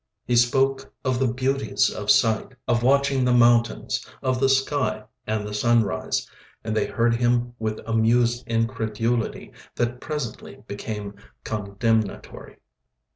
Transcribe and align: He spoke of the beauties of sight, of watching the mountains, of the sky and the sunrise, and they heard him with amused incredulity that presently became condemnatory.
He 0.25 0.35
spoke 0.35 0.91
of 1.05 1.19
the 1.19 1.27
beauties 1.31 1.91
of 1.91 2.09
sight, 2.09 2.55
of 2.67 2.81
watching 2.81 3.23
the 3.23 3.31
mountains, 3.35 4.03
of 4.23 4.39
the 4.39 4.49
sky 4.49 5.03
and 5.27 5.45
the 5.45 5.53
sunrise, 5.53 6.27
and 6.63 6.75
they 6.75 6.87
heard 6.87 7.13
him 7.17 7.53
with 7.59 7.79
amused 7.85 8.47
incredulity 8.47 9.53
that 9.75 10.01
presently 10.01 10.63
became 10.65 11.13
condemnatory. 11.43 12.57